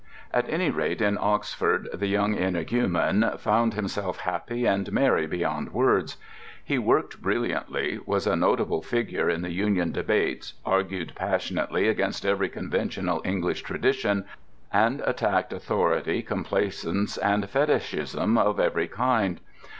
[0.33, 6.17] At any rate, in Oxford the young energumen found himself happy and merry beyond words:
[6.65, 12.49] he worked brilliantly, was a notable figure in the Union debates, argued passionately against every
[12.49, 14.25] conventional English tradition,
[14.73, 19.39] and attacked authority, complacence, and fetichism of every kind.